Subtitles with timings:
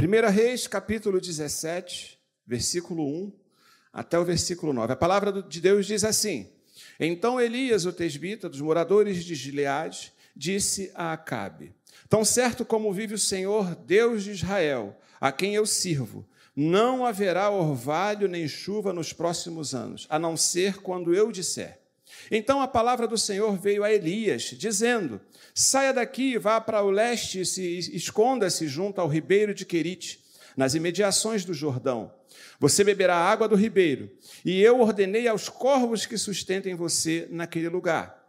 [0.00, 3.32] 1 Reis, capítulo 17, versículo 1
[3.92, 4.94] até o versículo 9.
[4.94, 6.50] A palavra de Deus diz assim:
[6.98, 11.74] Então Elias, o tesbita, dos moradores de Gileade, disse a Acabe:
[12.08, 16.26] Tão certo como vive o Senhor, Deus de Israel, a quem eu sirvo,
[16.56, 21.78] não haverá orvalho nem chuva nos próximos anos, a não ser quando eu disser.
[22.30, 25.20] Então a palavra do Senhor veio a Elias, dizendo:
[25.54, 30.20] Saia daqui, vá para o leste e esconda-se junto ao ribeiro de Querite,
[30.56, 32.12] nas imediações do Jordão.
[32.58, 34.10] Você beberá água do ribeiro,
[34.44, 38.20] e eu ordenei aos corvos que sustentem você naquele lugar.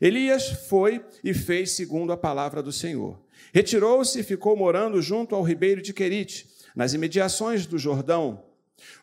[0.00, 3.20] Elias foi e fez segundo a palavra do Senhor.
[3.52, 8.44] Retirou-se e ficou morando junto ao ribeiro de Querite, nas imediações do Jordão.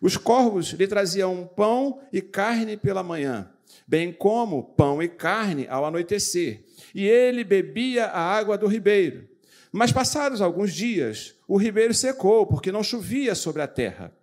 [0.02, 3.50] Os corvos lhe traziam pão e carne pela manhã,
[3.91, 6.63] bem como pão e carne ao anoitecer,
[6.95, 9.27] e ele bebia a água do ribeiro.
[9.70, 14.16] Mas passados alguns dias, o ribeiro secou, porque não chovia sobre a terra.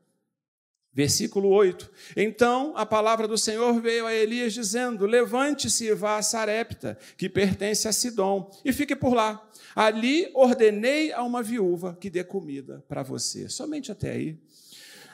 [0.91, 1.91] Versículo 8.
[2.17, 7.29] Então a palavra do Senhor veio a Elias dizendo: Levante-se e vá a Sarepta, que
[7.29, 9.47] pertence a Sidom, e fique por lá.
[9.77, 13.51] Ali ordenei a uma viúva que dê comida para você.
[13.51, 14.39] Somente até aí.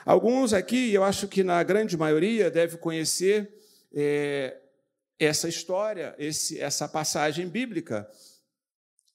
[0.05, 3.64] Alguns aqui, eu acho que na grande maioria, deve conhecer
[3.95, 4.59] é,
[5.17, 8.09] essa história, esse, essa passagem bíblica,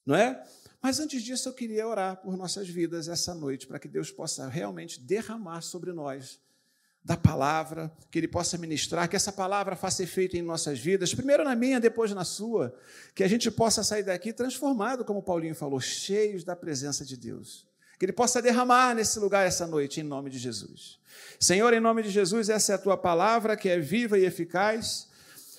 [0.06, 0.42] não é?
[0.82, 4.48] Mas antes disso, eu queria orar por nossas vidas essa noite, para que Deus possa
[4.48, 6.40] realmente derramar sobre nós
[7.04, 11.44] da palavra, que Ele possa ministrar, que essa palavra faça efeito em nossas vidas, primeiro
[11.44, 12.74] na minha, depois na sua,
[13.14, 17.69] que a gente possa sair daqui transformado, como Paulinho falou, cheios da presença de Deus.
[18.00, 20.98] Que Ele possa derramar nesse lugar essa noite, em nome de Jesus.
[21.38, 25.06] Senhor, em nome de Jesus, essa é a tua palavra que é viva e eficaz.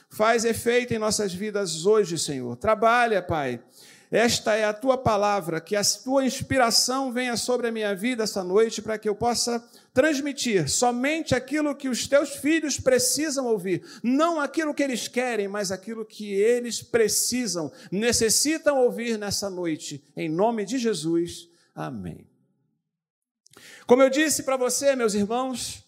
[0.10, 2.56] Faz efeito em nossas vidas hoje, Senhor.
[2.56, 3.62] Trabalha, Pai,
[4.10, 8.44] esta é a tua palavra, que a tua inspiração venha sobre a minha vida essa
[8.44, 14.42] noite, para que eu possa transmitir somente aquilo que os teus filhos precisam ouvir, não
[14.42, 20.66] aquilo que eles querem, mas aquilo que eles precisam, necessitam ouvir nessa noite, em nome
[20.66, 21.48] de Jesus.
[21.76, 22.31] Amém.
[23.86, 25.84] Como eu disse para você, meus irmãos,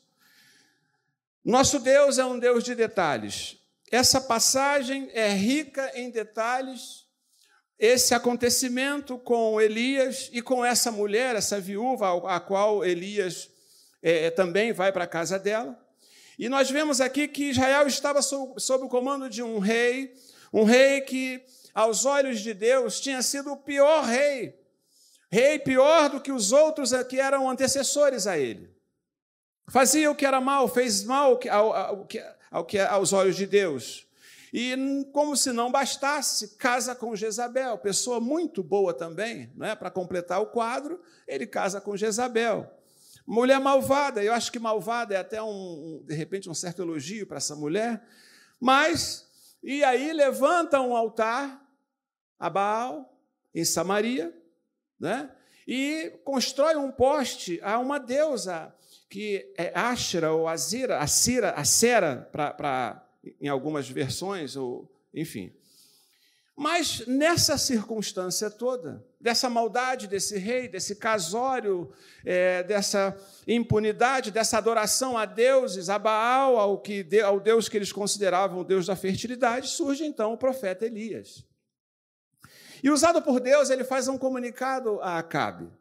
[1.43, 3.57] nosso Deus é um Deus de detalhes.
[3.91, 7.03] Essa passagem é rica em detalhes
[7.77, 13.49] esse acontecimento com Elias e com essa mulher, essa viúva, a qual Elias
[14.01, 15.77] é, também vai para a casa dela.
[16.39, 20.13] E nós vemos aqui que Israel estava sob, sob o comando de um rei,
[20.51, 24.57] um rei que, aos olhos de Deus, tinha sido o pior rei,
[25.33, 28.71] rei pior do que os outros que eram antecessores a ele.
[29.67, 32.07] Fazia o que era mal, fez mal ao, ao,
[32.51, 34.07] ao, aos olhos de Deus.
[34.53, 34.75] E,
[35.11, 39.75] como se não bastasse, casa com Jezabel, pessoa muito boa também, não é?
[39.75, 42.71] para completar o quadro, ele casa com Jezabel.
[43.25, 47.37] Mulher malvada, eu acho que malvada é até um, de repente um certo elogio para
[47.37, 48.05] essa mulher,
[48.59, 49.27] mas,
[49.63, 51.59] e aí levanta um altar
[52.37, 53.17] a Baal,
[53.55, 54.42] em Samaria,
[54.99, 55.29] né?
[55.67, 58.73] e constrói um poste a uma deusa
[59.09, 63.07] que é Ashera ou Azira, a Cira, a Sera, para
[63.39, 65.53] em algumas versões, ou enfim.
[66.55, 71.91] Mas nessa circunstância toda, dessa maldade desse rei, desse casório,
[72.25, 73.15] é, dessa
[73.47, 78.63] impunidade, dessa adoração a deuses, a Baal, ao, que, ao Deus que eles consideravam o
[78.63, 81.43] Deus da fertilidade, surge então o profeta Elias.
[82.83, 85.71] E usado por Deus, ele faz um comunicado a Acabe.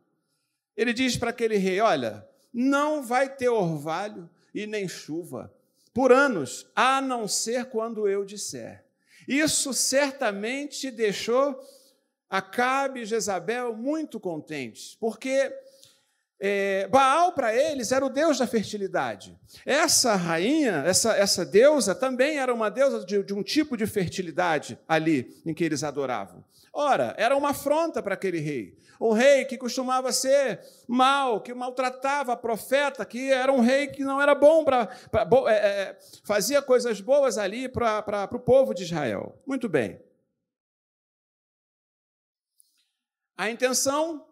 [0.76, 2.24] Ele diz para aquele rei: Olha,
[2.54, 5.52] não vai ter orvalho e nem chuva
[5.92, 8.84] por anos, a não ser quando eu disser.
[9.28, 11.60] Isso certamente deixou
[12.30, 15.52] Acabe e Jezabel muito contentes, porque
[16.41, 19.38] é, Baal para eles era o deus da fertilidade.
[19.66, 24.78] Essa rainha, essa, essa deusa, também era uma deusa de, de um tipo de fertilidade
[24.88, 26.42] ali em que eles adoravam.
[26.72, 28.78] Ora, era uma afronta para aquele rei.
[28.99, 34.03] Um rei que costumava ser mal, que maltratava a profeta, que era um rei que
[34.04, 34.89] não era bom para.
[35.48, 39.39] É, é, fazia coisas boas ali para o povo de Israel.
[39.47, 40.01] Muito bem.
[43.36, 44.27] A intenção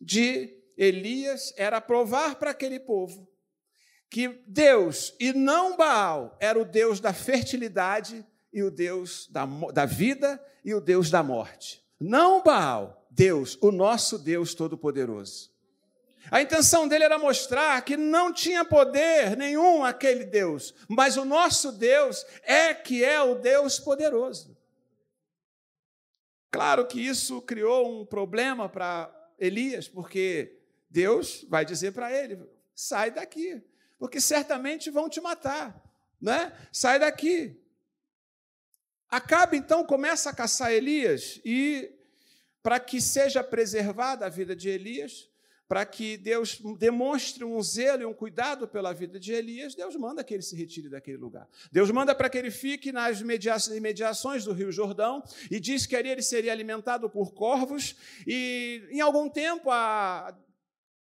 [0.00, 3.28] de Elias era provar para aquele povo
[4.10, 9.84] que Deus, e não Baal, era o Deus da fertilidade e o Deus da, da
[9.84, 11.84] vida e o Deus da morte.
[12.00, 15.50] Não Baal, Deus, o nosso Deus Todo-Poderoso.
[16.30, 21.72] A intenção dele era mostrar que não tinha poder nenhum aquele Deus, mas o nosso
[21.72, 24.56] Deus é que é o Deus poderoso.
[26.50, 30.58] Claro que isso criou um problema para Elias, porque
[30.90, 32.38] Deus vai dizer para ele:
[32.74, 33.62] sai daqui,
[33.98, 35.82] porque certamente vão te matar,
[36.20, 36.52] né?
[36.72, 37.58] Sai daqui.
[39.10, 41.90] Acabe então começa a caçar Elias e
[42.62, 45.28] para que seja preservada a vida de Elias,
[45.66, 50.24] para que Deus demonstre um zelo e um cuidado pela vida de Elias, Deus manda
[50.24, 51.46] que ele se retire daquele lugar.
[51.70, 56.08] Deus manda para que ele fique nas imediações do Rio Jordão e diz que ali
[56.08, 57.96] ele seria alimentado por corvos
[58.26, 60.34] e em algum tempo a,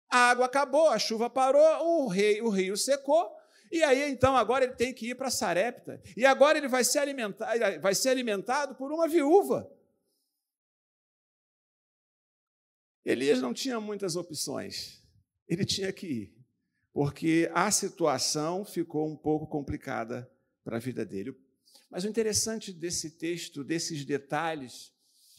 [0.09, 3.29] a água acabou, a chuva parou, o, rei, o rio secou
[3.77, 6.01] e aí, então, agora ele tem que ir para Sarepta.
[6.15, 9.71] E agora ele vai ser, alimentado, vai ser alimentado por uma viúva.
[13.03, 15.03] Elias não tinha muitas opções.
[15.47, 16.35] Ele tinha que ir,
[16.91, 20.29] porque a situação ficou um pouco complicada
[20.63, 21.37] para a vida dele.
[21.89, 24.91] Mas o interessante desse texto, desses detalhes,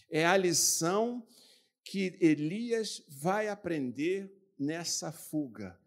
[0.08, 1.26] é a lição
[1.84, 5.78] que Elias vai aprender nessa fuga,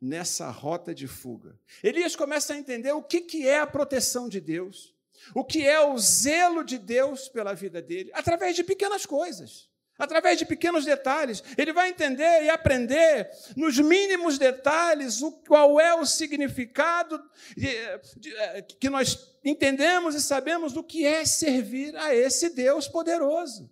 [0.00, 1.58] nessa rota de fuga.
[1.82, 4.94] Elias começa a entender o que é a proteção de Deus,
[5.34, 9.68] o que é o zelo de Deus pela vida dele, através de pequenas coisas
[10.00, 11.44] através de pequenos detalhes.
[11.58, 17.22] Ele vai entender e aprender nos mínimos detalhes o qual é o significado
[17.54, 17.68] de,
[18.16, 23.70] de, eh, que nós entendemos e sabemos do que é servir a esse Deus poderoso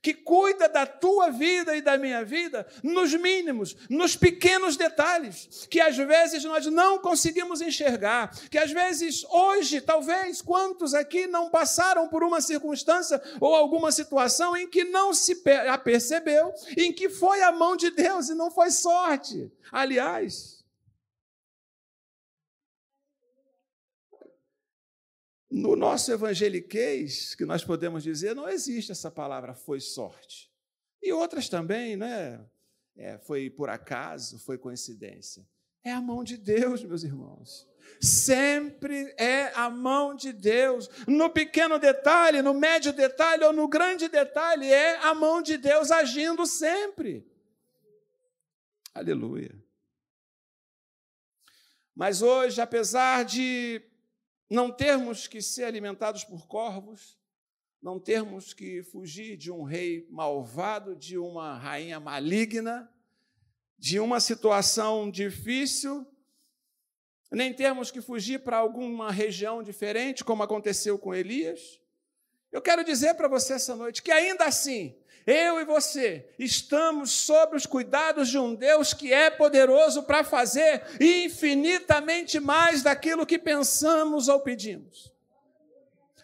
[0.00, 5.80] que cuida da tua vida e da minha vida nos mínimos, nos pequenos detalhes, que
[5.80, 12.08] às vezes nós não conseguimos enxergar, que às vezes hoje, talvez, quantos aqui não passaram
[12.08, 17.52] por uma circunstância ou alguma situação em que não se apercebeu, em que foi a
[17.52, 19.50] mão de Deus e não foi sorte.
[19.72, 20.57] Aliás,
[25.50, 30.50] No nosso evangeliquez, que nós podemos dizer, não existe essa palavra foi sorte.
[31.02, 32.44] E outras também, né?
[32.96, 35.46] É, foi por acaso, foi coincidência.
[35.84, 37.66] É a mão de Deus, meus irmãos.
[38.00, 40.88] Sempre é a mão de Deus.
[41.06, 45.90] No pequeno detalhe, no médio detalhe ou no grande detalhe, é a mão de Deus
[45.90, 47.26] agindo sempre.
[48.92, 49.54] Aleluia.
[51.94, 53.82] Mas hoje, apesar de
[54.50, 57.18] não termos que ser alimentados por corvos,
[57.80, 62.90] não termos que fugir de um rei malvado, de uma rainha maligna,
[63.78, 66.06] de uma situação difícil,
[67.30, 71.80] nem termos que fugir para alguma região diferente, como aconteceu com Elias.
[72.50, 74.96] Eu quero dizer para você essa noite que ainda assim,
[75.30, 80.82] eu e você estamos sob os cuidados de um Deus que é poderoso para fazer
[80.98, 85.12] infinitamente mais daquilo que pensamos ou pedimos.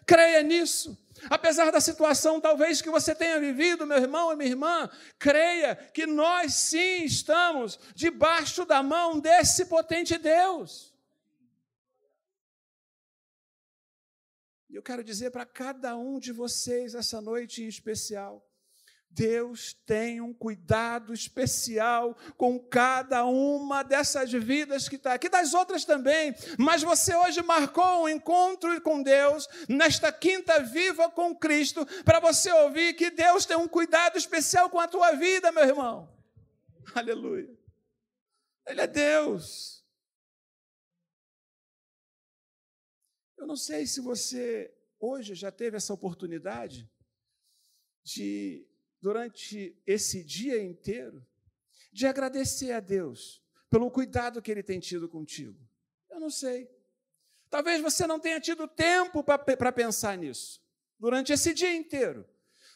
[0.07, 0.97] Creia nisso.
[1.29, 6.07] Apesar da situação talvez que você tenha vivido, meu irmão e minha irmã, creia que
[6.07, 10.91] nós sim estamos debaixo da mão desse potente Deus.
[14.67, 18.43] E eu quero dizer para cada um de vocês essa noite em especial,
[19.15, 25.85] Deus tem um cuidado especial com cada uma dessas vidas que está aqui, das outras
[25.85, 26.35] também.
[26.59, 32.51] Mas você hoje marcou um encontro com Deus, nesta quinta viva com Cristo, para você
[32.51, 36.13] ouvir que Deus tem um cuidado especial com a tua vida, meu irmão.
[36.93, 37.57] Aleluia.
[38.67, 39.81] Ele é Deus.
[43.37, 46.89] Eu não sei se você hoje já teve essa oportunidade
[48.03, 48.67] de
[49.05, 51.23] durante esse dia inteiro
[51.93, 55.55] de agradecer a Deus pelo cuidado que Ele tem tido contigo?
[56.09, 56.67] Eu não sei.
[57.47, 60.59] Talvez você não tenha tido tempo para pensar nisso
[60.99, 62.27] durante esse dia inteiro.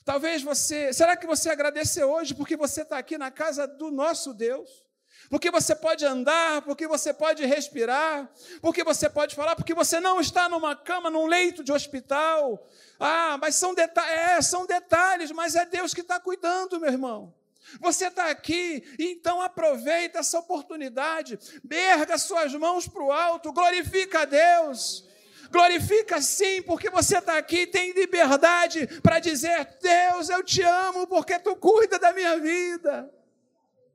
[0.06, 0.94] Talvez você.
[0.94, 4.86] Será que você agradece hoje porque você está aqui na casa do nosso Deus?
[5.30, 8.30] Porque você pode andar, porque você pode respirar,
[8.62, 12.68] porque você pode falar, porque você não está numa cama, num leito de hospital.
[13.00, 17.34] Ah, mas são, deta é, são detalhes, mas é Deus que está cuidando, meu irmão.
[17.80, 21.38] Você está aqui, então aproveita essa oportunidade,
[21.70, 25.08] erga suas mãos para o alto, glorifica a Deus.
[25.52, 31.40] Glorifica sim, porque você está aqui, tem liberdade para dizer: Deus, eu te amo, porque
[31.40, 33.12] tu cuida da minha vida.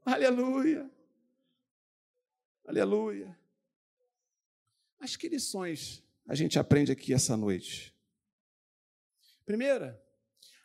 [0.04, 0.93] Aleluia.
[2.66, 3.38] Aleluia.
[4.98, 7.94] Mas que lições a gente aprende aqui essa noite?
[9.44, 10.02] Primeira,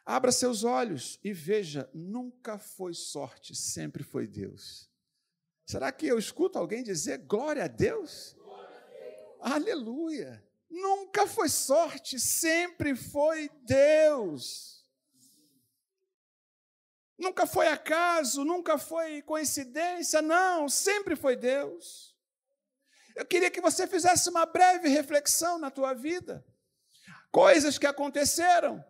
[0.06, 4.90] abra seus olhos e veja: nunca foi sorte, sempre foi Deus.
[5.66, 8.36] Será que eu escuto alguém dizer glória a Deus?
[8.40, 9.38] Glória a Deus.
[9.42, 10.50] Aleluia!
[10.70, 14.79] Nunca foi sorte, sempre foi Deus.
[17.20, 22.16] Nunca foi acaso, nunca foi coincidência, não, sempre foi Deus.
[23.14, 26.46] Eu queria que você fizesse uma breve reflexão na tua vida.
[27.30, 28.84] Coisas que aconteceram,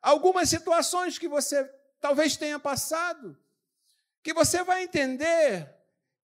[0.00, 1.64] algumas situações que você
[2.00, 3.36] talvez tenha passado,
[4.22, 5.68] que você vai entender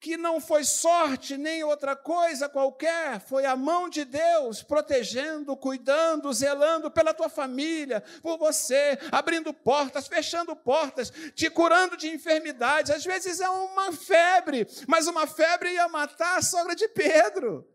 [0.01, 6.33] que não foi sorte nem outra coisa qualquer, foi a mão de Deus protegendo, cuidando,
[6.33, 12.93] zelando pela tua família, por você, abrindo portas, fechando portas, te curando de enfermidades.
[12.93, 17.69] Às vezes é uma febre, mas uma febre ia matar a sogra de Pedro.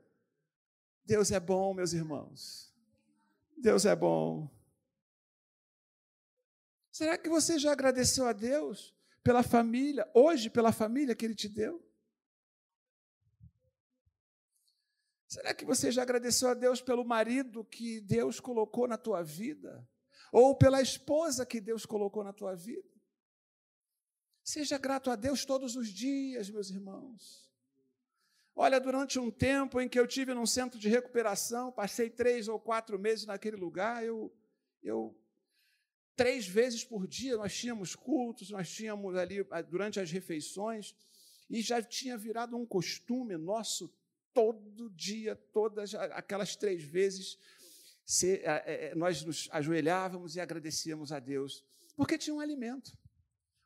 [1.05, 2.73] Deus é bom, meus irmãos.
[3.57, 4.49] Deus é bom.
[6.89, 11.49] Será que você já agradeceu a Deus pela família, hoje pela família que Ele te
[11.49, 11.83] deu?
[15.33, 19.83] Será que você já agradeceu a Deus pelo marido que Deus colocou na tua vida?
[20.31, 22.87] Ou pela esposa que Deus colocou na tua vida?
[24.43, 27.51] Seja grato a Deus todos os dias, meus irmãos.
[28.55, 32.59] Olha, durante um tempo em que eu tive num centro de recuperação, passei três ou
[32.59, 34.31] quatro meses naquele lugar, eu,
[34.83, 35.19] eu
[36.15, 40.95] três vezes por dia nós tínhamos cultos, nós tínhamos ali durante as refeições,
[41.49, 43.91] e já tinha virado um costume nosso
[44.33, 47.37] todo dia, todas aquelas três vezes,
[48.05, 51.63] se, é, é, nós nos ajoelhávamos e agradecíamos a Deus,
[51.95, 52.91] porque tinha um alimento.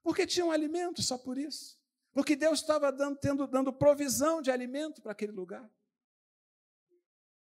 [0.04, 1.78] Porque tinha um alimento, só por isso.
[2.14, 5.70] Porque Deus estava dando, tendo, dando provisão de alimento para aquele lugar.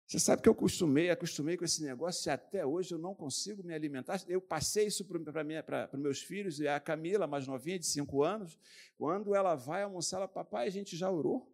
[0.07, 3.63] Você sabe que eu acostumei, acostumei com esse negócio e até hoje eu não consigo
[3.65, 4.23] me alimentar.
[4.29, 8.59] Eu passei isso para meus filhos e a Camila, mais novinha, de cinco anos,
[8.99, 11.51] quando ela vai almoçar, ela, papai, a gente já orou.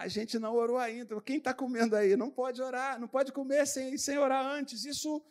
[0.00, 1.20] A gente não orou ainda.
[1.20, 2.16] Quem está comendo aí?
[2.16, 4.86] Não pode orar, não pode comer sem, sem orar antes.
[4.86, 5.22] Isso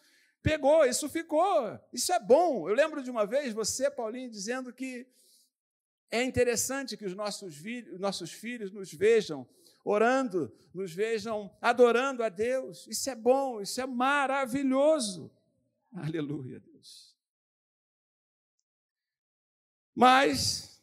[0.43, 1.79] pegou, isso ficou.
[1.91, 2.69] Isso é bom.
[2.69, 5.07] Eu lembro de uma vez você, Paulinho, dizendo que
[6.11, 9.49] é interessante que os nossos, filhos, nossos filhos nos vejam
[9.83, 12.85] orando, nos vejam adorando a Deus.
[12.85, 15.31] Isso é bom, isso é maravilhoso.
[15.91, 17.17] Aleluia, Deus.
[19.95, 20.79] Mas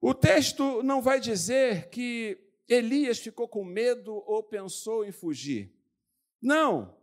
[0.00, 5.72] o texto não vai dizer que Elias ficou com medo ou pensou em fugir.
[6.40, 6.96] Não.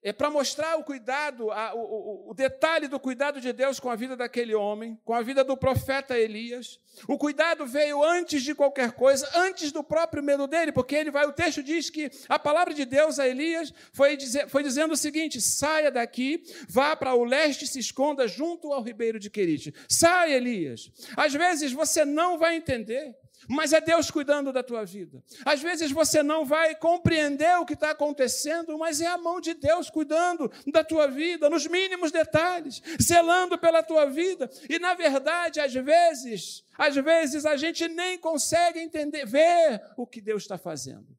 [0.00, 3.96] É para mostrar o cuidado, a, o, o, detalhe do cuidado de Deus com a
[3.96, 6.78] vida daquele homem, com a vida do profeta Elias.
[7.08, 11.26] O cuidado veio antes de qualquer coisa, antes do próprio medo dele, porque ele vai,
[11.26, 14.96] o texto diz que a palavra de Deus a Elias foi, dizer, foi dizendo o
[14.96, 19.74] seguinte: saia daqui, vá para o leste e se esconda junto ao ribeiro de Querite.
[19.88, 20.92] Saia, Elias.
[21.16, 23.16] Às vezes você não vai entender
[23.48, 25.24] mas é Deus cuidando da tua vida.
[25.44, 29.54] Às vezes você não vai compreender o que está acontecendo, mas é a mão de
[29.54, 34.50] Deus cuidando da tua vida, nos mínimos detalhes, zelando pela tua vida.
[34.68, 40.20] E na verdade, às vezes, às vezes a gente nem consegue entender, ver o que
[40.20, 41.16] Deus está fazendo.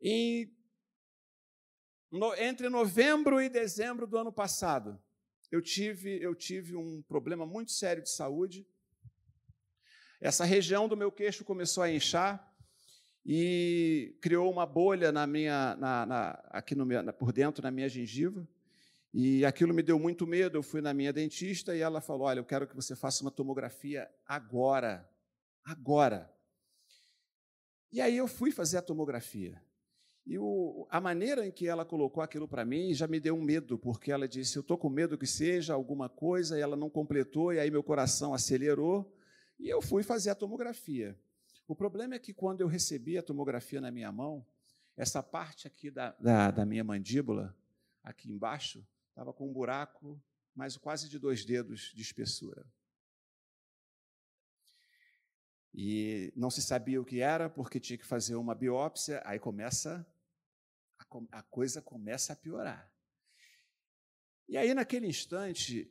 [0.00, 0.50] E
[2.10, 5.00] no, entre novembro e dezembro do ano passado,
[5.50, 8.66] eu tive, eu tive um problema muito sério de saúde
[10.22, 12.48] essa região do meu queixo começou a inchar
[13.26, 17.88] e criou uma bolha na minha, na, na, aqui no meu, por dentro na minha
[17.88, 18.46] gengiva.
[19.12, 20.56] E aquilo me deu muito medo.
[20.56, 23.32] Eu fui na minha dentista e ela falou: Olha, eu quero que você faça uma
[23.32, 25.10] tomografia agora.
[25.64, 26.32] Agora.
[27.90, 29.60] E aí eu fui fazer a tomografia.
[30.24, 33.42] E o, a maneira em que ela colocou aquilo para mim já me deu um
[33.42, 36.88] medo, porque ela disse: Eu estou com medo que seja alguma coisa, e ela não
[36.88, 39.12] completou, e aí meu coração acelerou.
[39.62, 41.16] E eu fui fazer a tomografia.
[41.68, 44.44] O problema é que quando eu recebi a tomografia na minha mão,
[44.96, 47.56] essa parte aqui da, da, da minha mandíbula,
[48.02, 50.20] aqui embaixo, estava com um buraco
[50.52, 52.66] mais quase de dois dedos de espessura.
[55.72, 60.04] E não se sabia o que era, porque tinha que fazer uma biópsia, aí começa,
[60.98, 62.92] a, a coisa começa a piorar.
[64.48, 65.88] E aí, naquele instante,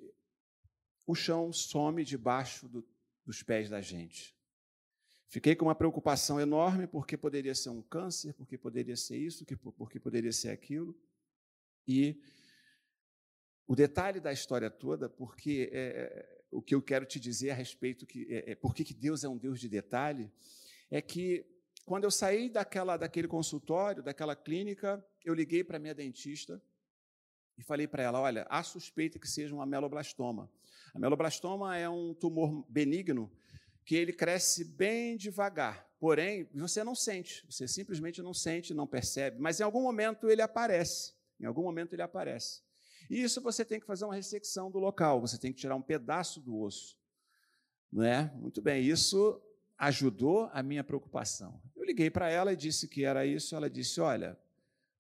[1.08, 2.86] o chão some debaixo do,
[3.25, 4.36] dos pés da gente.
[5.28, 9.46] Fiquei com uma preocupação enorme, porque poderia ser um câncer, porque poderia ser isso,
[9.78, 10.94] porque poderia ser aquilo.
[11.88, 12.22] E
[13.66, 17.54] o detalhe da história toda, porque é, é, o que eu quero te dizer a
[17.54, 20.30] respeito, que, é, é, por que Deus é um Deus de detalhe,
[20.90, 21.46] é que
[21.86, 26.62] quando eu saí daquela, daquele consultório, daquela clínica, eu liguei para minha dentista
[27.62, 30.51] e falei para ela: olha, há suspeita que seja um ameloblastoma.
[30.94, 33.32] A meloblastoma é um tumor benigno
[33.86, 39.39] que ele cresce bem devagar, porém você não sente, você simplesmente não sente, não percebe,
[39.39, 42.62] mas em algum momento ele aparece, em algum momento ele aparece.
[43.10, 45.82] E isso você tem que fazer uma ressecção do local, você tem que tirar um
[45.82, 46.98] pedaço do osso.
[47.91, 48.32] Não é?
[48.36, 49.41] Muito bem, isso
[49.77, 51.62] ajudou a minha preocupação.
[51.75, 53.56] Eu liguei para ela e disse que era isso.
[53.56, 54.38] Ela disse: Olha,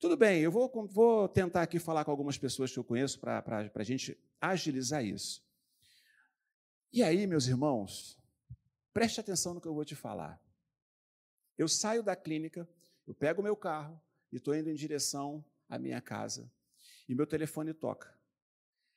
[0.01, 3.71] tudo bem, eu vou, vou tentar aqui falar com algumas pessoas que eu conheço para
[3.75, 5.45] a gente agilizar isso.
[6.91, 8.17] E aí, meus irmãos,
[8.91, 10.41] preste atenção no que eu vou te falar.
[11.55, 12.67] Eu saio da clínica,
[13.05, 16.51] eu pego meu carro e estou indo em direção à minha casa
[17.07, 18.11] e meu telefone toca.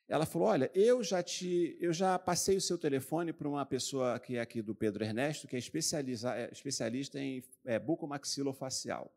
[0.07, 4.19] Ela falou: Olha, eu já te, eu já passei o seu telefone para uma pessoa
[4.19, 9.15] que é aqui do Pedro Ernesto, que é especialista, é especialista em é, bucomaxilofacial.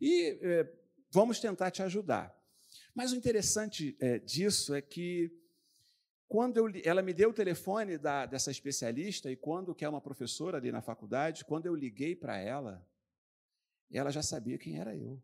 [0.00, 2.36] E é, vamos tentar te ajudar.
[2.94, 5.30] Mas o interessante é, disso é que
[6.26, 10.00] quando eu, ela me deu o telefone da, dessa especialista e quando que é uma
[10.00, 12.86] professora ali na faculdade, quando eu liguei para ela,
[13.90, 15.22] ela já sabia quem era eu.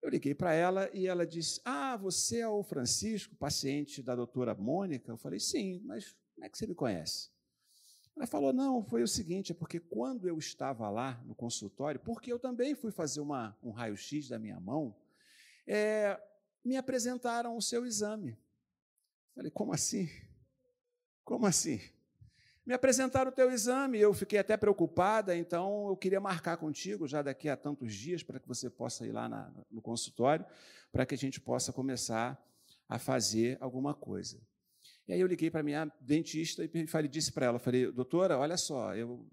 [0.00, 4.54] Eu liguei para ela e ela disse: Ah, você é o Francisco, paciente da doutora
[4.54, 5.10] Mônica?
[5.10, 7.30] Eu falei: Sim, mas como é que você me conhece?
[8.20, 12.30] Ela falou: Não, foi o seguinte, é porque quando eu estava lá no consultório, porque
[12.30, 14.94] eu também fui fazer uma, um raio-x da minha mão,
[15.66, 16.20] é,
[16.62, 18.38] me apresentaram o seu exame.
[19.34, 20.06] Falei, como assim?
[21.24, 21.80] Como assim?
[22.66, 27.22] Me apresentaram o teu exame, eu fiquei até preocupada, então eu queria marcar contigo já
[27.22, 30.44] daqui a tantos dias para que você possa ir lá na, no consultório,
[30.92, 32.38] para que a gente possa começar
[32.86, 34.38] a fazer alguma coisa.
[35.10, 38.56] E aí eu liguei para minha dentista e falei, disse para ela, falei, doutora, olha
[38.56, 39.26] só, eu,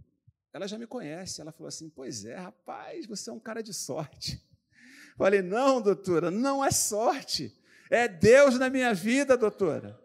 [0.51, 1.39] ela já me conhece.
[1.39, 4.43] Ela falou assim, pois é, rapaz, você é um cara de sorte.
[5.15, 7.55] Falei, não, doutora, não é sorte.
[7.91, 9.99] É Deus na minha vida, doutora.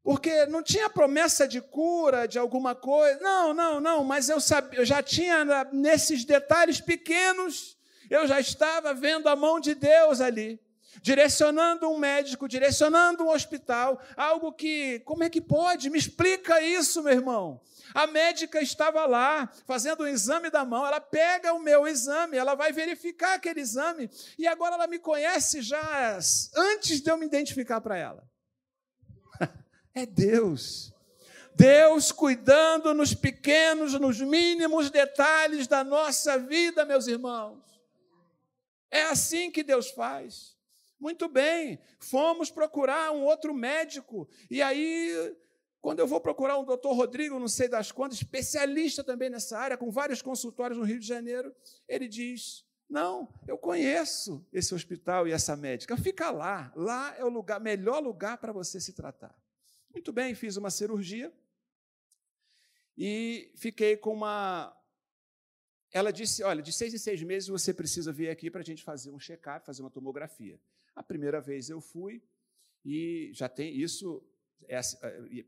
[0.00, 3.18] Porque não tinha promessa de cura, de alguma coisa.
[3.18, 7.76] Não, não, não, mas eu, sabia, eu já tinha, nesses detalhes pequenos,
[8.08, 10.60] eu já estava vendo a mão de Deus ali,
[11.00, 15.88] direcionando um médico, direcionando um hospital, algo que, como é que pode?
[15.88, 17.60] Me explica isso, meu irmão.
[17.94, 22.54] A médica estava lá fazendo o exame da mão, ela pega o meu exame, ela
[22.54, 26.18] vai verificar aquele exame, e agora ela me conhece já
[26.56, 28.28] antes de eu me identificar para ela.
[29.94, 30.90] É Deus.
[31.54, 37.62] Deus cuidando nos pequenos, nos mínimos detalhes da nossa vida, meus irmãos.
[38.90, 40.51] É assim que Deus faz.
[41.02, 45.34] Muito bem, fomos procurar um outro médico, e aí
[45.80, 49.76] quando eu vou procurar um doutor Rodrigo, não sei das quantas, especialista também nessa área,
[49.76, 51.52] com vários consultórios no Rio de Janeiro,
[51.88, 57.28] ele diz: Não, eu conheço esse hospital e essa médica, fica lá, lá é o
[57.28, 59.36] lugar, melhor lugar para você se tratar.
[59.92, 61.34] Muito bem, fiz uma cirurgia
[62.96, 64.72] e fiquei com uma.
[65.90, 68.84] Ela disse: Olha, de seis em seis meses você precisa vir aqui para a gente
[68.84, 70.60] fazer um check-up, fazer uma tomografia.
[70.94, 72.22] A primeira vez eu fui
[72.84, 74.22] e já tem isso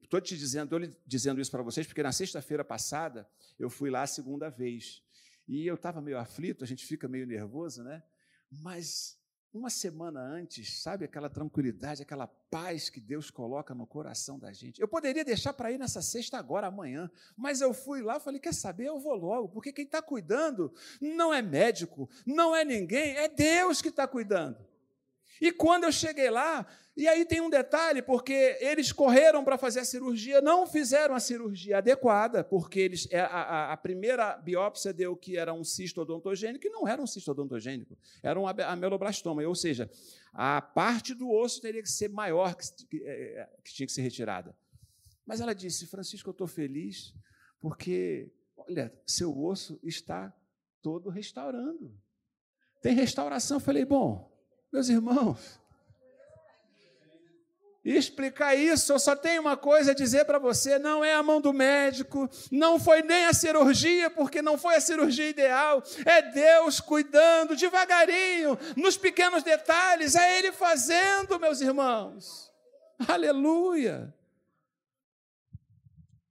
[0.02, 0.76] Estou te dizendo,
[1.07, 3.28] dizendo isso para vocês, porque na sexta-feira passada
[3.59, 5.02] eu fui lá a segunda vez.
[5.46, 8.02] E eu estava meio aflito, a gente fica meio nervoso, né?
[8.50, 9.18] Mas
[9.52, 14.80] uma semana antes, sabe aquela tranquilidade, aquela paz que Deus coloca no coração da gente.
[14.80, 18.54] Eu poderia deixar para ir nessa sexta agora, amanhã, mas eu fui lá falei: quer
[18.54, 18.88] saber?
[18.88, 23.80] Eu vou logo, porque quem está cuidando não é médico, não é ninguém, é Deus
[23.80, 24.73] que está cuidando.
[25.40, 26.66] E quando eu cheguei lá,
[26.96, 31.20] e aí tem um detalhe, porque eles correram para fazer a cirurgia, não fizeram a
[31.20, 36.00] cirurgia adequada, porque eles, é, a, a, a, primeira biópsia deu que era um cisto
[36.00, 39.90] odontogênico, e não era um cisto odontogênico, era um ameloblastoma, ou seja,
[40.32, 44.02] a parte do osso teria que ser maior que, que, é, que tinha que ser
[44.02, 44.56] retirada.
[45.26, 47.12] Mas ela disse, Francisco, eu estou feliz,
[47.58, 50.32] porque, olha, seu osso está
[50.80, 51.92] todo restaurando.
[52.82, 53.56] Tem restauração.
[53.56, 54.30] Eu falei, bom,
[54.74, 55.60] meus irmãos,
[57.84, 61.40] explicar isso, eu só tenho uma coisa a dizer para você: não é a mão
[61.40, 66.80] do médico, não foi nem a cirurgia, porque não foi a cirurgia ideal, é Deus
[66.80, 72.52] cuidando devagarinho, nos pequenos detalhes, é Ele fazendo, meus irmãos.
[73.06, 74.12] Aleluia!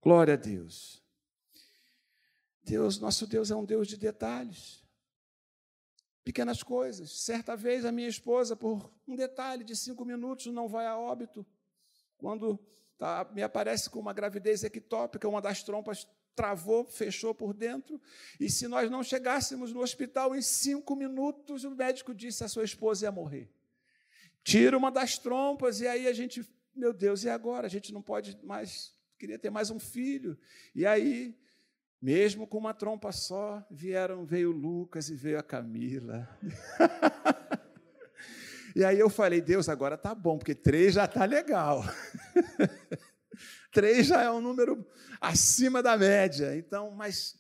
[0.01, 1.01] Glória a Deus.
[2.61, 4.82] Deus, nosso Deus é um Deus de detalhes.
[6.23, 7.11] Pequenas coisas.
[7.21, 11.45] Certa vez a minha esposa, por um detalhe de cinco minutos, não vai a óbito.
[12.17, 12.57] Quando
[12.97, 18.01] tá, me aparece com uma gravidez ectópica, uma das trompas travou, fechou por dentro.
[18.39, 22.63] E se nós não chegássemos no hospital em cinco minutos, o médico disse a sua
[22.63, 23.49] esposa ia morrer.
[24.43, 27.67] Tira uma das trompas, e aí a gente, meu Deus, e agora?
[27.67, 30.37] A gente não pode mais, queria ter mais um filho.
[30.75, 31.37] E aí
[32.03, 36.27] mesmo com uma trompa só, vieram, veio Lucas e veio a Camila.
[38.75, 41.83] E aí eu falei, Deus, agora tá bom, porque três já tá legal.
[43.71, 44.83] três já é um número
[45.21, 46.57] acima da média.
[46.57, 47.35] Então, mas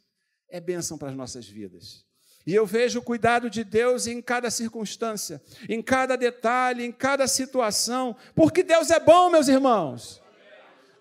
[0.47, 2.05] é bênção para as nossas vidas.
[2.45, 7.27] E eu vejo o cuidado de Deus em cada circunstância, em cada detalhe, em cada
[7.27, 10.22] situação, porque Deus é bom, meus irmãos.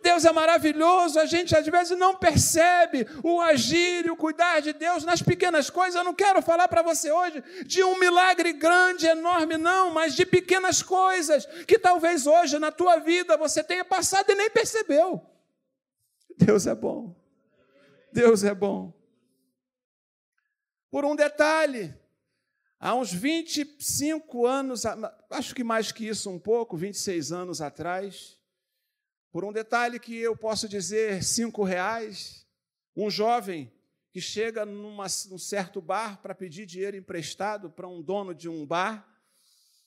[0.03, 4.73] Deus é maravilhoso, a gente às vezes não percebe o agir e o cuidar de
[4.73, 5.95] Deus nas pequenas coisas.
[5.95, 10.27] Eu não quero falar para você hoje de um milagre grande, enorme, não, mas de
[10.27, 15.25] pequenas coisas que talvez hoje na tua vida você tenha passado e nem percebeu.
[16.37, 17.15] Deus é bom.
[18.13, 18.93] Deus é bom.
[20.91, 21.95] Por um detalhe,
[22.79, 24.83] há uns 25 anos,
[25.31, 28.42] acho que mais que isso um pouco, 26 anos atrás,
[29.33, 32.47] por um detalhe que eu posso dizer, cinco reais,
[32.95, 33.73] um jovem
[34.13, 38.67] que chega numa, num certo bar para pedir dinheiro emprestado para um dono de um
[38.67, 39.09] bar,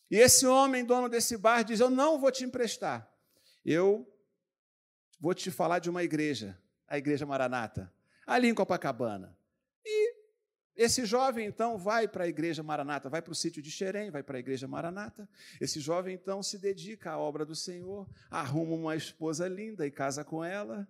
[0.09, 3.11] e esse homem, dono desse bar, diz: Eu não vou te emprestar,
[3.63, 4.11] eu
[5.19, 7.93] vou te falar de uma igreja, a Igreja Maranata,
[8.25, 9.37] ali em Copacabana.
[9.83, 10.14] E
[10.75, 14.21] esse jovem, então, vai para a igreja Maranata, vai para o sítio de Xerém, vai
[14.21, 15.27] para a igreja Maranata.
[15.61, 20.25] Esse jovem, então, se dedica à obra do Senhor, arruma uma esposa linda e casa
[20.25, 20.85] com ela.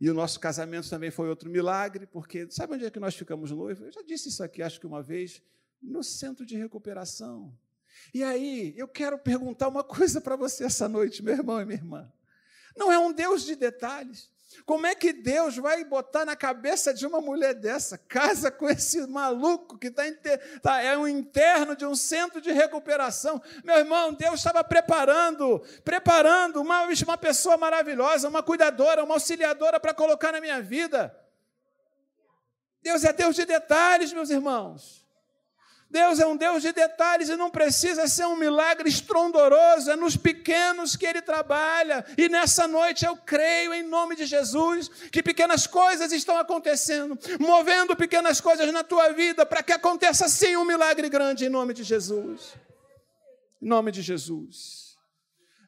[0.00, 3.50] E o nosso casamento também foi outro milagre, porque sabe onde é que nós ficamos
[3.50, 3.86] noivos?
[3.86, 5.42] Eu já disse isso aqui, acho que uma vez,
[5.82, 7.52] no centro de recuperação.
[8.14, 11.78] E aí, eu quero perguntar uma coisa para você essa noite, meu irmão e minha
[11.78, 12.12] irmã.
[12.76, 14.30] Não é um Deus de detalhes.
[14.66, 17.96] Como é que Deus vai botar na cabeça de uma mulher dessa?
[17.96, 20.02] Casa com esse maluco que tá,
[20.60, 23.40] tá é um interno de um centro de recuperação.
[23.62, 29.94] Meu irmão, Deus estava preparando, preparando uma, uma pessoa maravilhosa, uma cuidadora, uma auxiliadora para
[29.94, 31.16] colocar na minha vida.
[32.82, 34.99] Deus é Deus de detalhes, meus irmãos.
[35.90, 40.16] Deus é um Deus de detalhes e não precisa ser um milagre estrondoroso, é nos
[40.16, 42.04] pequenos que Ele trabalha.
[42.16, 47.96] E nessa noite eu creio, em nome de Jesus, que pequenas coisas estão acontecendo, movendo
[47.96, 51.82] pequenas coisas na tua vida, para que aconteça sim um milagre grande, em nome de
[51.82, 52.54] Jesus.
[53.60, 54.96] Em nome de Jesus.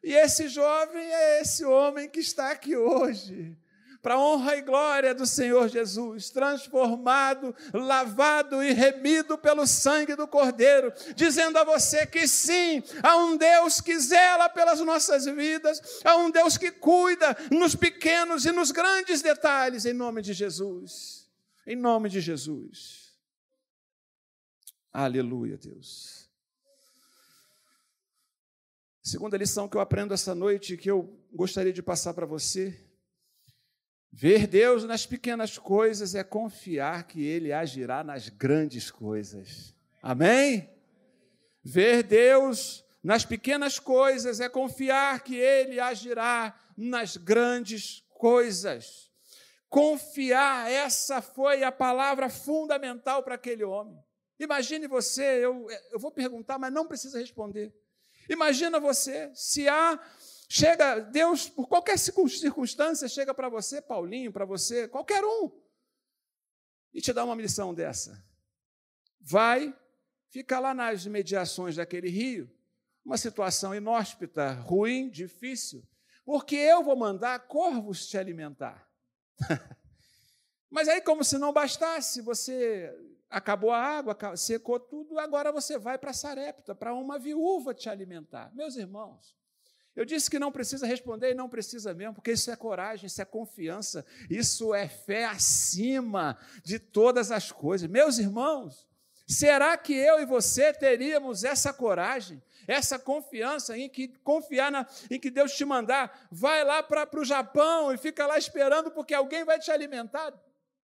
[0.05, 3.57] E esse jovem é esse homem que está aqui hoje
[4.03, 10.93] para honra e glória do Senhor Jesus, transformado, lavado e remido pelo sangue do Cordeiro,
[11.15, 16.33] dizendo a você que sim, há um Deus que zela pelas nossas vidas, há um
[16.33, 21.31] Deus que cuida nos pequenos e nos grandes detalhes, em nome de Jesus.
[21.65, 23.13] Em nome de Jesus.
[24.93, 26.29] Aleluia, Deus.
[29.01, 32.92] Segunda lição que eu aprendo essa noite, que eu gostaria de passar para você,
[34.15, 39.75] Ver Deus nas pequenas coisas é confiar que Ele agirá nas grandes coisas.
[40.03, 40.69] Amém?
[41.65, 49.11] Ver Deus nas pequenas coisas é confiar que Ele agirá nas grandes coisas.
[49.71, 53.99] Confiar, essa foi a palavra fundamental para aquele homem.
[54.39, 57.73] Imagine você, eu, eu vou perguntar, mas não precisa responder.
[58.29, 59.99] Imagina você, se há
[60.55, 65.51] Chega, Deus, por qualquer circunstância, chega para você, Paulinho, para você, qualquer um,
[66.93, 68.23] e te dá uma missão dessa.
[69.19, 69.75] Vai,
[70.29, 72.55] fica lá nas mediações daquele rio,
[73.03, 75.83] uma situação inóspita, ruim, difícil,
[76.23, 78.87] porque eu vou mandar corvos te alimentar.
[80.69, 82.95] Mas aí, como se não bastasse, você
[83.31, 88.55] acabou a água, secou tudo, agora você vai para Sarepta, para uma viúva te alimentar.
[88.55, 89.41] Meus irmãos,
[89.95, 93.21] eu disse que não precisa responder e não precisa mesmo, porque isso é coragem, isso
[93.21, 97.89] é confiança, isso é fé acima de todas as coisas.
[97.91, 98.89] Meus irmãos,
[99.27, 105.21] será que eu e você teríamos essa coragem, essa confiança em que confiar na, em
[105.21, 109.45] que Deus te mandar, vai lá para o Japão e fica lá esperando porque alguém
[109.45, 110.33] vai te alimentar?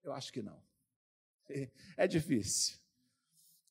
[0.04, 0.60] Eu acho que não.
[1.96, 2.85] É difícil.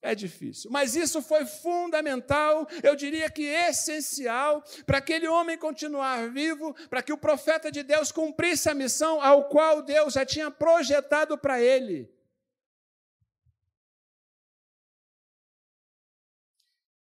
[0.06, 6.74] É difícil, mas isso foi fundamental, eu diria que essencial, para aquele homem continuar vivo,
[6.90, 11.38] para que o profeta de Deus cumprisse a missão ao qual Deus já tinha projetado
[11.38, 12.12] para ele.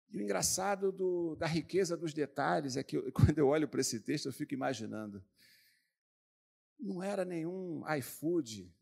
[0.08, 3.80] E o engraçado do, da riqueza dos detalhes é que eu, quando eu olho para
[3.80, 5.20] esse texto, eu fico imaginando.
[6.78, 8.72] Não era nenhum iFood,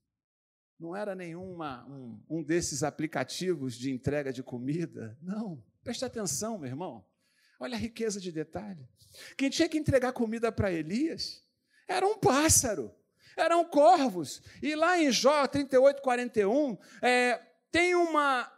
[0.78, 5.16] não era nenhuma um, um desses aplicativos de entrega de comida.
[5.22, 5.62] Não.
[5.82, 7.04] Preste atenção, meu irmão.
[7.58, 8.88] Olha a riqueza de detalhe.
[9.36, 11.42] Quem tinha que entregar comida para Elias
[11.86, 12.92] era um pássaro,
[13.36, 14.42] eram corvos.
[14.62, 18.50] E lá em Jó 38, 41, é, tem uma,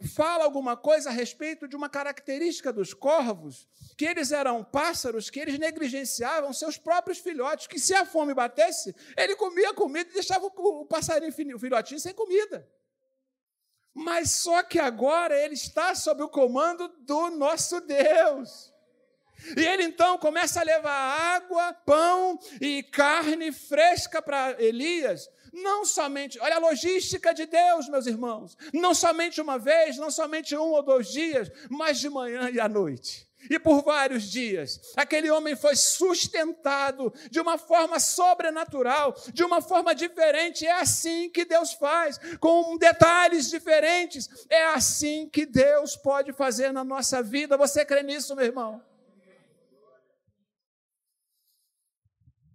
[0.00, 5.40] fala alguma coisa a respeito de uma característica dos corvos, que eles eram pássaros que
[5.40, 10.46] eles negligenciavam seus próprios filhotes, que se a fome batesse, ele comia comida e deixava
[10.46, 12.68] o passarinho o filhotinho sem comida.
[13.94, 18.72] Mas só que agora ele está sob o comando do nosso Deus.
[19.56, 20.92] E ele então começa a levar
[21.36, 28.06] água, pão e carne fresca para Elias, não somente, olha a logística de Deus, meus
[28.06, 32.58] irmãos, não somente uma vez, não somente um ou dois dias, mas de manhã e
[32.58, 33.30] à noite.
[33.50, 39.94] E por vários dias, aquele homem foi sustentado de uma forma sobrenatural, de uma forma
[39.94, 40.64] diferente.
[40.64, 44.28] É assim que Deus faz, com detalhes diferentes.
[44.48, 47.56] É assim que Deus pode fazer na nossa vida.
[47.56, 48.80] Você crê nisso, meu irmão?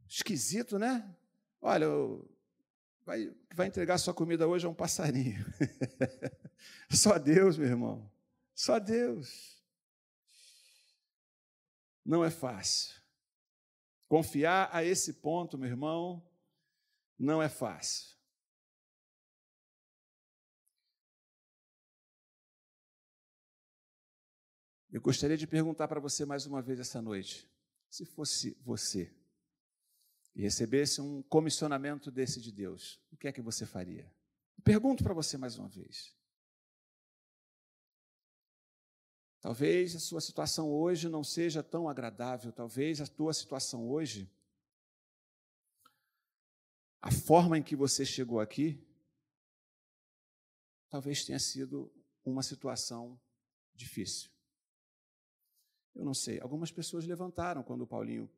[0.07, 1.05] Esquisito, né?
[1.61, 1.87] Olha,
[3.07, 5.45] vai, vai entregar sua comida hoje a um passarinho.
[6.91, 8.11] Só Deus, meu irmão.
[8.53, 9.63] Só Deus.
[12.05, 13.01] Não é fácil.
[14.09, 16.21] Confiar a esse ponto, meu irmão,
[17.17, 18.17] não é fácil.
[24.91, 27.49] Eu gostaria de perguntar para você mais uma vez essa noite:
[27.89, 29.16] se fosse você,
[30.37, 34.07] e recebesse um comissionamento desse de Deus, o que é que você faria?
[34.63, 36.15] Pergunto para você mais uma vez.
[39.41, 44.31] Talvez a sua situação hoje não seja tão agradável, talvez a tua situação hoje,
[47.01, 48.79] a forma em que você chegou aqui,
[50.87, 51.91] talvez tenha sido
[52.23, 53.19] uma situação
[53.73, 54.29] difícil.
[55.95, 58.29] Eu não sei, algumas pessoas levantaram quando o Paulinho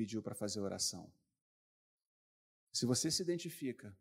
[0.00, 1.12] pediu para fazer oração.
[2.72, 3.94] Se você se identifica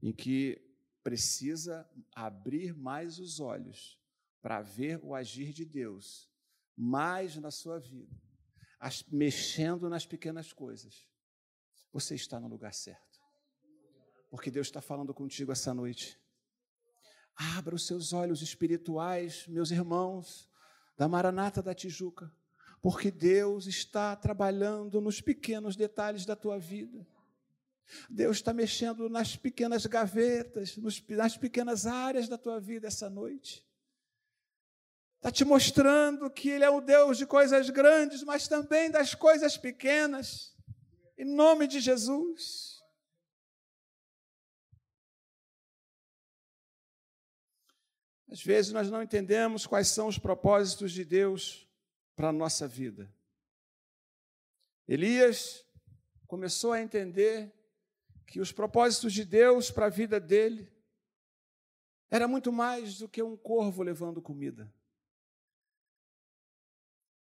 [0.00, 0.64] em que
[1.02, 1.84] precisa
[2.14, 3.98] abrir mais os olhos
[4.40, 6.30] para ver o agir de Deus
[6.76, 8.16] mais na sua vida,
[8.78, 11.08] as, mexendo nas pequenas coisas,
[11.92, 13.20] você está no lugar certo.
[14.30, 16.16] Porque Deus está falando contigo essa noite.
[17.34, 20.48] Abra os seus olhos espirituais, meus irmãos,
[20.96, 22.32] da Maranata da Tijuca
[22.80, 27.06] porque Deus está trabalhando nos pequenos detalhes da tua vida.
[28.10, 30.76] Deus está mexendo nas pequenas gavetas,
[31.08, 33.64] nas pequenas áreas da tua vida essa noite.
[35.16, 39.56] Está te mostrando que Ele é o Deus de coisas grandes, mas também das coisas
[39.56, 40.54] pequenas.
[41.18, 42.76] Em nome de Jesus.
[48.30, 51.65] Às vezes nós não entendemos quais são os propósitos de Deus
[52.16, 53.14] para a nossa vida.
[54.88, 55.64] Elias
[56.26, 57.52] começou a entender
[58.26, 60.72] que os propósitos de Deus para a vida dele
[62.10, 64.72] era muito mais do que um corvo levando comida.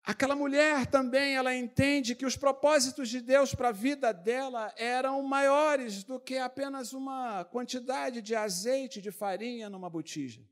[0.04, 5.22] Aquela mulher também, ela entende que os propósitos de Deus para a vida dela eram
[5.22, 10.44] maiores do que apenas uma quantidade de azeite, de farinha numa botija.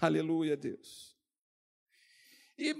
[0.00, 1.15] Aleluia, Deus.
[2.58, 2.74] E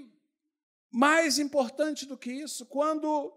[0.91, 3.33] mais importante do que isso, quando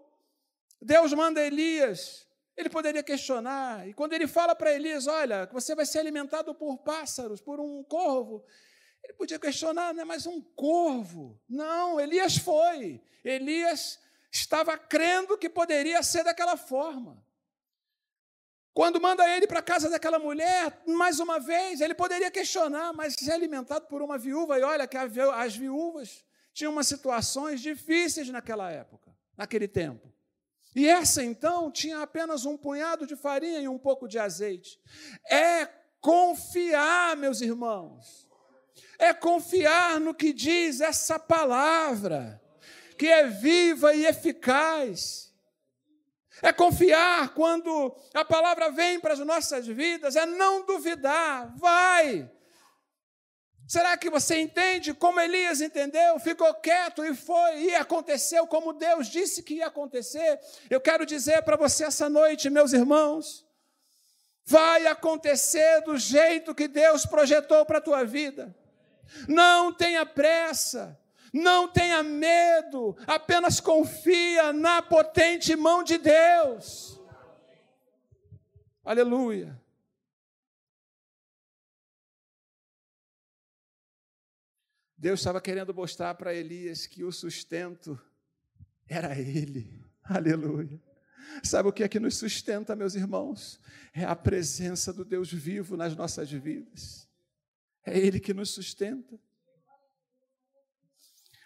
[0.81, 2.27] Deus manda Elias,
[2.57, 6.77] ele poderia questionar, e quando ele fala para Elias: Olha, você vai ser alimentado por
[6.79, 8.43] pássaros, por um corvo,
[9.03, 10.03] ele podia questionar, né?
[10.03, 11.39] Mas um corvo?
[11.47, 13.01] Não, Elias foi.
[13.23, 13.99] Elias
[14.31, 17.23] estava crendo que poderia ser daquela forma.
[18.73, 23.15] Quando manda ele para a casa daquela mulher, mais uma vez, ele poderia questionar, mas
[23.19, 26.23] ser alimentado por uma viúva, e olha que as viúvas
[26.53, 30.11] tinham umas situações difíceis naquela época, naquele tempo.
[30.75, 34.79] E essa então tinha apenas um punhado de farinha e um pouco de azeite.
[35.29, 35.65] É
[35.99, 38.29] confiar, meus irmãos,
[38.97, 42.41] é confiar no que diz essa palavra,
[42.97, 45.31] que é viva e eficaz.
[46.41, 52.31] É confiar quando a palavra vem para as nossas vidas, é não duvidar, vai.
[53.71, 56.19] Será que você entende como Elias entendeu?
[56.19, 60.41] Ficou quieto e foi, e aconteceu como Deus disse que ia acontecer.
[60.69, 63.47] Eu quero dizer para você essa noite, meus irmãos,
[64.43, 68.53] vai acontecer do jeito que Deus projetou para a tua vida.
[69.25, 70.99] Não tenha pressa.
[71.31, 76.99] Não tenha medo, apenas confia na potente mão de Deus.
[78.83, 79.60] Aleluia.
[85.01, 87.99] Deus estava querendo mostrar para Elias que o sustento
[88.87, 89.83] era ele.
[90.03, 90.79] Aleluia.
[91.41, 93.59] Sabe o que é que nos sustenta, meus irmãos?
[93.95, 97.07] É a presença do Deus vivo nas nossas vidas.
[97.83, 99.19] É Ele que nos sustenta.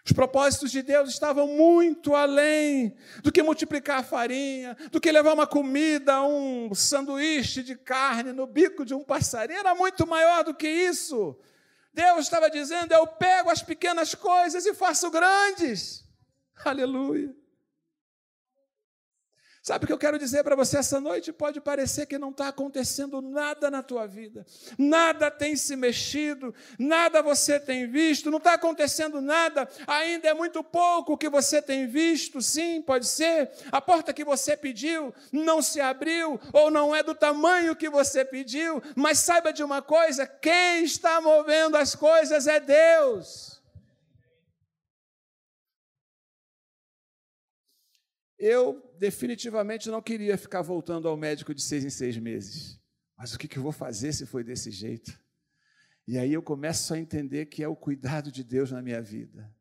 [0.04, 5.48] Os propósitos de Deus estavam muito além do que multiplicar farinha, do que levar uma
[5.48, 9.60] comida, um sanduíche de carne no bico de um passarinho.
[9.60, 11.40] Era muito maior do que isso.
[11.96, 16.04] Deus estava dizendo: Eu pego as pequenas coisas e faço grandes.
[16.66, 17.34] Aleluia.
[19.66, 21.34] Sabe o que eu quero dizer para você essa noite?
[21.34, 24.46] Pode parecer que não está acontecendo nada na tua vida,
[24.78, 30.64] nada tem se mexido, nada você tem visto, não está acontecendo nada, ainda é muito
[30.64, 33.50] pouco que você tem visto, sim, pode ser.
[33.72, 38.24] A porta que você pediu não se abriu, ou não é do tamanho que você
[38.24, 43.55] pediu, mas saiba de uma coisa: quem está movendo as coisas é Deus.
[48.48, 52.80] Eu definitivamente não queria ficar voltando ao médico de seis em seis meses.
[53.18, 55.20] Mas o que eu vou fazer se foi desse jeito?
[56.08, 59.52] E aí eu começo a entender que é o cuidado de Deus na minha vida.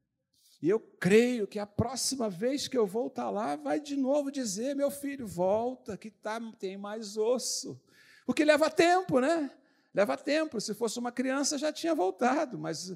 [0.61, 4.77] E eu creio que a próxima vez que eu voltar lá, vai de novo dizer:
[4.77, 7.81] meu filho, volta, que tá, tem mais osso.
[8.27, 9.51] Porque leva tempo, né?
[9.95, 10.61] Leva tempo.
[10.61, 12.95] Se fosse uma criança, já tinha voltado, mas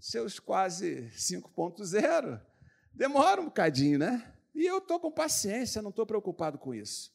[0.00, 2.40] seus quase 5.0
[2.94, 4.37] demora um bocadinho, né?
[4.58, 7.14] E eu estou com paciência, não estou preocupado com isso.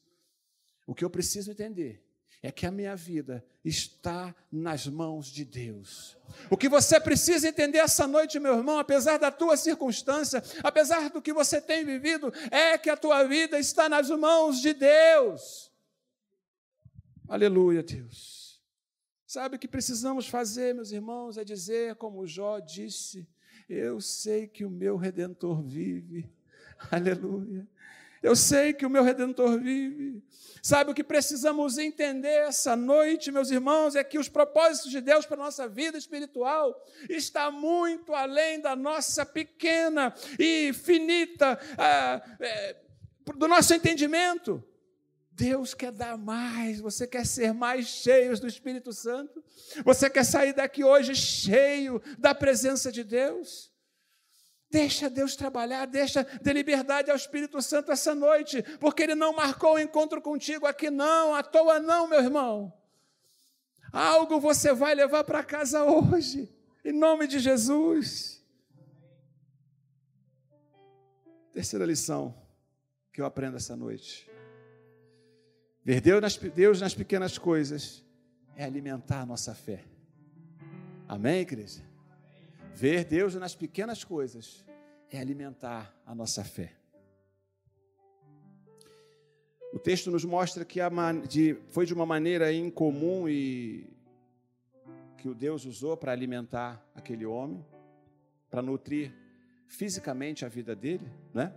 [0.86, 2.02] O que eu preciso entender
[2.42, 6.16] é que a minha vida está nas mãos de Deus.
[6.50, 11.20] O que você precisa entender essa noite, meu irmão, apesar da tua circunstância, apesar do
[11.20, 15.70] que você tem vivido, é que a tua vida está nas mãos de Deus.
[17.28, 18.58] Aleluia, Deus.
[19.26, 23.28] Sabe o que precisamos fazer, meus irmãos, é dizer, como Jó disse:
[23.68, 26.33] Eu sei que o meu redentor vive
[26.90, 27.66] Aleluia.
[28.22, 30.22] Eu sei que o meu redentor vive.
[30.62, 35.26] Sabe o que precisamos entender essa noite, meus irmãos, é que os propósitos de Deus
[35.26, 36.74] para a nossa vida espiritual
[37.10, 42.76] está muito além da nossa pequena e finita ah, é,
[43.36, 44.64] do nosso entendimento.
[45.30, 49.44] Deus quer dar mais, você quer ser mais cheios do Espírito Santo,
[49.84, 53.73] você quer sair daqui hoje cheio da presença de Deus.
[54.74, 59.74] Deixa Deus trabalhar, deixa de liberdade ao Espírito Santo essa noite, porque Ele não marcou
[59.74, 62.72] o encontro contigo aqui, não, à toa não, meu irmão.
[63.92, 66.52] Algo você vai levar para casa hoje,
[66.84, 68.44] em nome de Jesus.
[71.52, 72.34] Terceira lição
[73.12, 74.28] que eu aprendo essa noite.
[75.84, 78.04] Ver Deus nas, Deus nas pequenas coisas
[78.56, 79.84] é alimentar a nossa fé.
[81.06, 81.80] Amém, igreja?
[82.74, 84.63] Ver Deus nas pequenas coisas
[85.16, 86.72] é alimentar a nossa fé.
[89.72, 90.80] O texto nos mostra que
[91.28, 93.92] de, foi de uma maneira incomum e
[95.18, 97.64] que o Deus usou para alimentar aquele homem,
[98.50, 99.12] para nutrir
[99.66, 101.52] fisicamente a vida dele, né?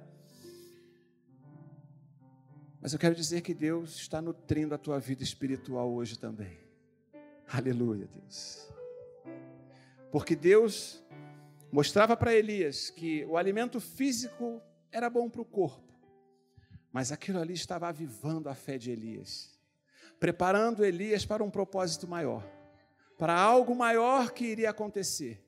[2.82, 6.58] Mas eu quero dizer que Deus está nutrindo a tua vida espiritual hoje também.
[7.48, 8.67] Aleluia, Deus.
[10.12, 11.04] Porque Deus
[11.71, 15.93] mostrava para Elias que o alimento físico era bom para o corpo,
[16.91, 19.60] mas aquilo ali estava avivando a fé de Elias,
[20.19, 22.43] preparando Elias para um propósito maior,
[23.17, 25.43] para algo maior que iria acontecer.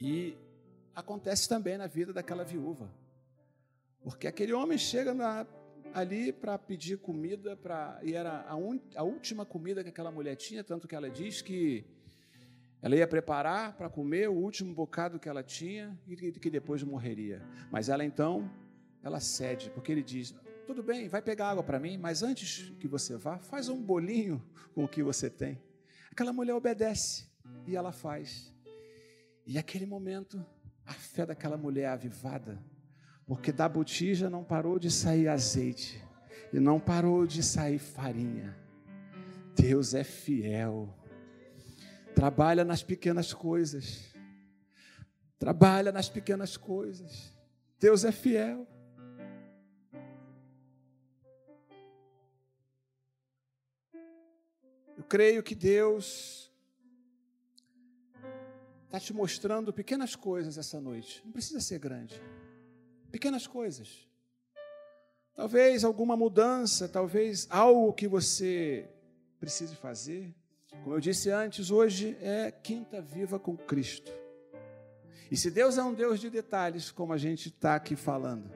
[0.00, 0.36] E
[0.94, 2.90] acontece também na vida daquela viúva,
[4.02, 5.46] porque aquele homem chega na,
[5.94, 10.36] ali para pedir comida, pra, e era a, un, a última comida que aquela mulher
[10.36, 11.84] tinha, tanto que ela diz que
[12.82, 17.42] ela ia preparar para comer o último bocado que ela tinha e que depois morreria.
[17.70, 18.50] Mas ela então,
[19.02, 20.34] ela cede, porque ele diz:
[20.66, 24.42] tudo bem, vai pegar água para mim, mas antes que você vá, faz um bolinho
[24.74, 25.60] com o que você tem.
[26.10, 27.28] Aquela mulher obedece
[27.66, 28.54] e ela faz.
[29.46, 30.44] E aquele momento,
[30.86, 32.62] a fé daquela mulher é avivada,
[33.26, 36.02] porque da botija não parou de sair azeite
[36.52, 38.56] e não parou de sair farinha.
[39.54, 40.96] Deus é fiel.
[42.20, 44.14] Trabalha nas pequenas coisas.
[45.38, 47.32] Trabalha nas pequenas coisas.
[47.78, 48.68] Deus é fiel.
[54.98, 56.52] Eu creio que Deus
[58.84, 61.22] está te mostrando pequenas coisas essa noite.
[61.24, 62.20] Não precisa ser grande.
[63.10, 64.06] Pequenas coisas.
[65.34, 68.86] Talvez alguma mudança, talvez algo que você
[69.38, 70.34] precise fazer.
[70.82, 74.10] Como eu disse antes, hoje é quinta viva com Cristo.
[75.30, 78.50] E se Deus é um Deus de detalhes, como a gente está aqui falando,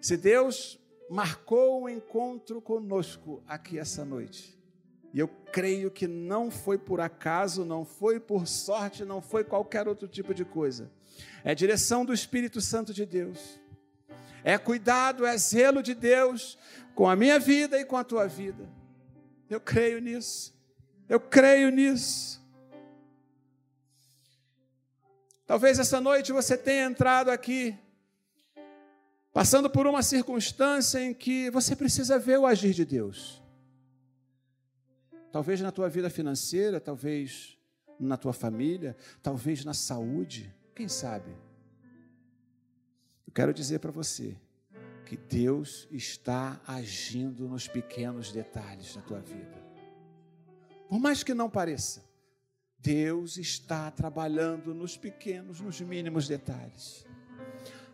[0.00, 0.78] se Deus
[1.08, 4.58] marcou um encontro conosco aqui essa noite,
[5.12, 9.88] E eu creio que não foi por acaso, não foi por sorte, não foi qualquer
[9.88, 10.90] outro tipo de coisa.
[11.42, 13.60] É direção do Espírito Santo de Deus.
[14.44, 16.56] É cuidado, é zelo de Deus
[16.94, 18.68] com a minha vida e com a tua vida.
[19.48, 20.54] Eu creio nisso.
[21.10, 22.40] Eu creio nisso.
[25.44, 27.76] Talvez essa noite você tenha entrado aqui
[29.32, 33.42] passando por uma circunstância em que você precisa ver o agir de Deus.
[35.32, 37.58] Talvez na tua vida financeira, talvez
[37.98, 41.36] na tua família, talvez na saúde, quem sabe?
[43.26, 44.36] Eu quero dizer para você
[45.04, 49.69] que Deus está agindo nos pequenos detalhes da tua vida.
[50.90, 52.02] Por mais que não pareça,
[52.76, 57.06] Deus está trabalhando nos pequenos, nos mínimos detalhes.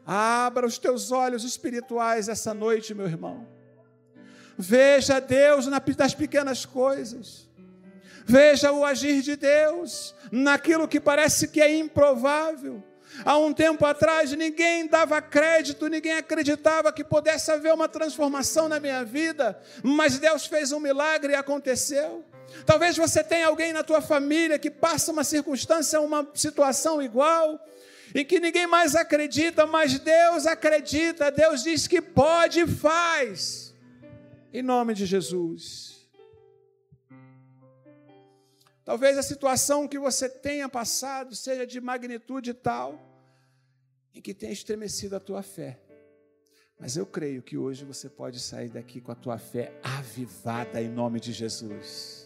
[0.07, 3.47] Abra os teus olhos espirituais essa noite, meu irmão.
[4.57, 7.47] Veja Deus nas pequenas coisas.
[8.25, 12.83] Veja o agir de Deus naquilo que parece que é improvável.
[13.27, 18.81] Há um tempo atrás, ninguém dava crédito, ninguém acreditava que pudesse haver uma transformação na
[18.81, 22.25] minha vida, mas Deus fez um milagre e aconteceu.
[22.65, 27.61] Talvez você tenha alguém na tua família que passa uma circunstância, uma situação igual,
[28.15, 33.75] e que ninguém mais acredita, mas Deus acredita, Deus diz que pode e faz.
[34.53, 36.09] Em nome de Jesus.
[38.85, 43.03] Talvez a situação que você tenha passado seja de magnitude tal
[44.15, 45.79] em que tenha estremecido a tua fé.
[46.79, 50.89] Mas eu creio que hoje você pode sair daqui com a tua fé avivada em
[50.89, 52.26] nome de Jesus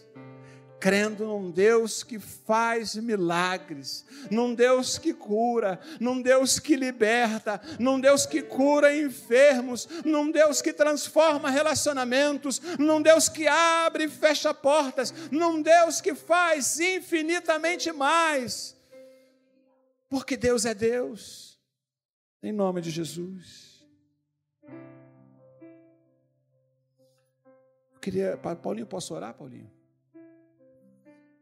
[0.81, 7.99] crendo num Deus que faz milagres, num Deus que cura, num Deus que liberta, num
[7.99, 14.55] Deus que cura enfermos, num Deus que transforma relacionamentos, num Deus que abre e fecha
[14.55, 18.75] portas, num Deus que faz infinitamente mais.
[20.09, 21.61] Porque Deus é Deus.
[22.41, 23.85] Em nome de Jesus.
[27.93, 29.80] Eu queria, Paulinho, posso orar, Paulinho?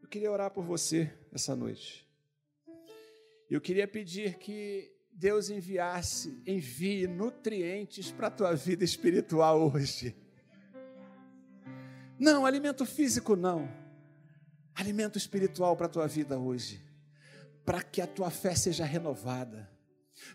[0.10, 2.04] Eu queria orar por você essa noite.
[3.48, 10.16] Eu queria pedir que Deus enviasse, envie nutrientes para a tua vida espiritual hoje.
[12.18, 13.72] Não, alimento físico não.
[14.74, 16.84] Alimento espiritual para a tua vida hoje.
[17.64, 19.70] Para que a tua fé seja renovada.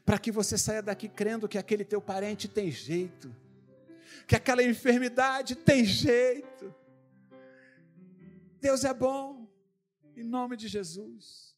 [0.05, 3.35] Para que você saia daqui crendo que aquele teu parente tem jeito.
[4.29, 6.73] Que aquela enfermidade tem jeito.
[8.61, 9.44] Deus é bom.
[10.17, 11.54] Em nome de Jesus.